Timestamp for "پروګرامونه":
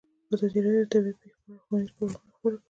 1.95-2.35